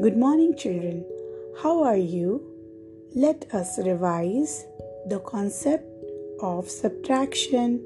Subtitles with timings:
[0.00, 1.04] Good morning, children.
[1.60, 2.40] How are you?
[3.16, 4.64] Let us revise
[5.08, 5.84] the concept
[6.40, 7.84] of subtraction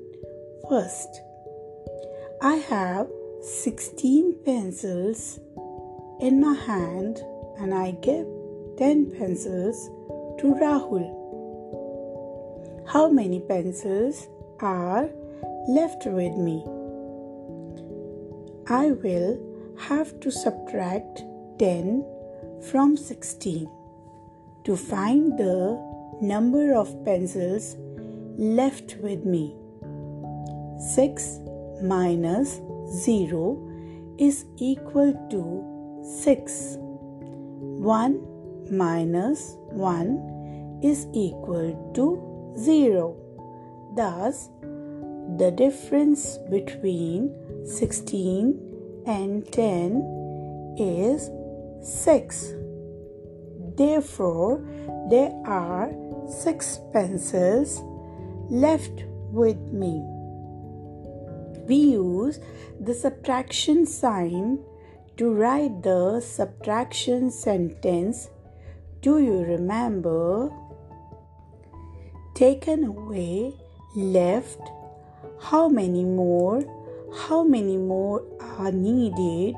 [0.69, 1.09] first.
[2.43, 3.09] I have
[3.41, 5.41] 16 pencils
[6.21, 7.23] in my hand
[7.59, 8.27] and I give
[8.77, 9.89] 10 pencils
[10.41, 11.09] to Rahul.
[12.89, 14.29] How many pencils
[14.61, 15.09] are
[15.67, 16.63] left with me?
[18.69, 19.41] I will
[19.89, 21.25] have to subtract
[21.59, 22.05] 10
[22.71, 23.69] from 16
[24.65, 25.79] to find the
[26.21, 27.77] number of pencils
[28.39, 29.57] left with me.
[30.95, 31.41] 6
[31.83, 35.43] minus 0 is equal to
[36.23, 36.77] 6.
[36.79, 43.17] 1 minus 1 is equal to 0.
[43.97, 44.49] Thus,
[45.37, 47.35] the difference between
[47.67, 51.31] 16 and 10 is
[51.83, 52.55] 6.
[53.77, 54.63] Therefore,
[55.11, 55.93] there are
[56.29, 57.83] 6 pencils
[58.49, 60.03] left with me.
[61.67, 62.41] We use
[62.81, 64.59] the subtraction sign
[65.17, 68.29] to write the subtraction sentence.
[69.01, 70.51] Do you remember?
[72.35, 73.55] Taken away,
[73.95, 74.61] left,
[75.41, 76.63] how many more?
[77.27, 78.23] How many more
[78.59, 79.55] are needed?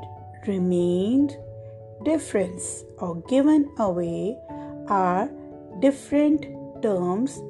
[0.46, 1.36] Remained,
[2.04, 4.36] difference or given away
[4.88, 5.30] are
[5.80, 6.46] different
[6.82, 7.42] terms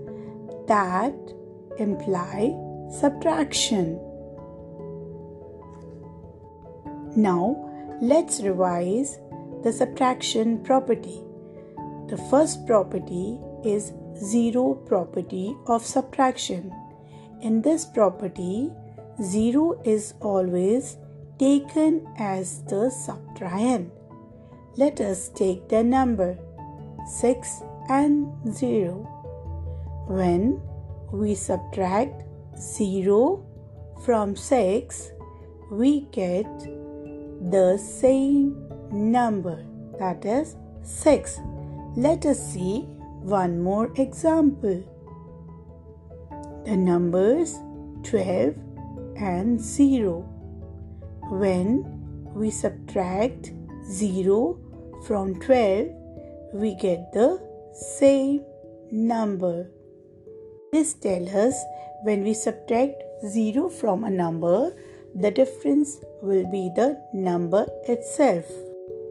[0.69, 1.15] that
[1.79, 2.55] imply
[2.91, 4.01] subtraction.
[7.17, 9.19] Now, let's revise
[9.63, 11.23] the subtraction property.
[12.09, 16.73] The first property is zero property of subtraction.
[17.41, 18.71] In this property,
[19.23, 20.97] 0 is always
[21.39, 23.91] taken as the subtrahend.
[24.77, 26.37] Let us take the number
[27.07, 29.07] 6 and 0.
[30.09, 30.61] When
[31.13, 32.25] we subtract
[32.59, 33.47] 0
[34.05, 35.13] from 6,
[35.71, 36.47] we get
[37.53, 39.65] the same number
[40.01, 41.39] that is 6.
[41.95, 42.81] Let us see
[43.23, 44.83] one more example.
[46.65, 47.61] The numbers
[48.03, 48.57] 12
[49.19, 50.23] and 0.
[51.31, 51.85] When
[52.35, 53.53] we subtract
[53.89, 54.64] 0
[55.07, 55.89] from 12,
[56.55, 57.39] we get the
[57.73, 58.43] same
[58.91, 59.69] number.
[60.73, 61.55] This tells us
[62.05, 64.75] when we subtract 0 from a number,
[65.15, 68.45] the difference will be the number itself.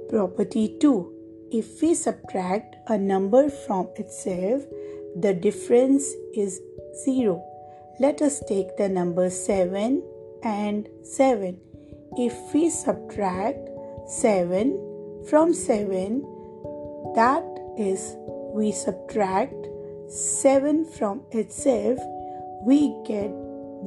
[0.09, 1.49] Property 2.
[1.51, 4.63] If we subtract a number from itself,
[5.15, 6.59] the difference is
[7.05, 7.43] 0.
[7.99, 10.01] Let us take the number 7
[10.43, 11.59] and 7.
[12.17, 13.69] If we subtract
[14.07, 14.92] 7
[15.29, 16.21] from 7,
[17.15, 17.43] that
[17.77, 18.15] is,
[18.53, 19.55] we subtract
[20.09, 21.99] 7 from itself,
[22.63, 23.31] we get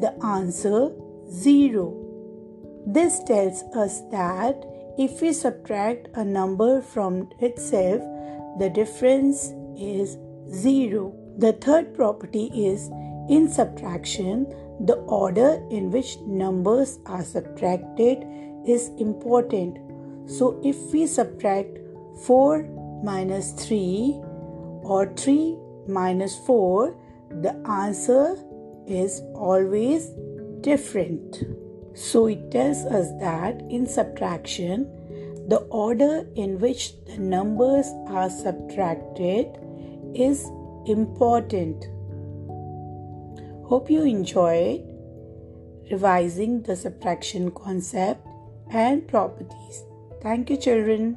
[0.00, 0.90] the answer
[1.30, 1.94] 0.
[2.86, 4.64] This tells us that
[4.98, 8.00] if we subtract a number from itself,
[8.58, 10.16] the difference is
[10.50, 11.14] 0.
[11.38, 12.88] The third property is
[13.28, 14.46] in subtraction,
[14.80, 18.24] the order in which numbers are subtracted
[18.66, 19.78] is important.
[20.26, 21.78] So, if we subtract
[22.24, 22.62] 4
[23.04, 24.20] minus 3
[24.82, 25.56] or 3
[25.88, 26.96] minus 4,
[27.42, 28.36] the answer
[28.86, 30.10] is always
[30.60, 31.44] different.
[31.94, 34.90] So, it tells us that in subtraction,
[35.48, 39.46] the order in which the numbers are subtracted
[40.14, 40.44] is
[40.86, 41.86] important.
[43.68, 44.82] Hope you enjoyed
[45.90, 48.26] revising the subtraction concept
[48.70, 49.84] and properties.
[50.26, 51.16] Thank you, children.